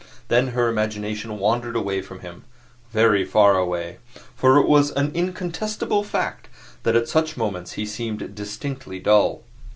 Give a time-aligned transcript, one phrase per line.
[0.29, 2.43] Then her imagination wandered away from him
[2.91, 3.99] very far away;
[4.35, 6.49] for it was an incontestable fact
[6.81, 9.43] that at such moments he seemed distinctly dull.